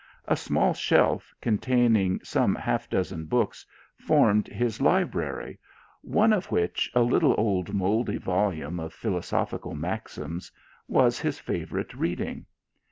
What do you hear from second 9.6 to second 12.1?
maxims, was his favourite